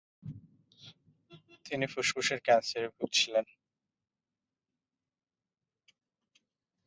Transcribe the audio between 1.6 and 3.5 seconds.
তিনি ফুসফুসের ক্যান্সারে ভুগছিলেন।